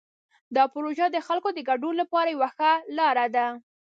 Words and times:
دا 0.55 0.63
پروژه 0.73 1.05
د 1.11 1.17
خلکو 1.27 1.49
د 1.53 1.59
ګډون 1.69 1.93
لپاره 2.01 2.29
یوه 2.35 2.49
ښه 2.55 2.71
لاره 2.97 3.25
ده. 3.35 3.47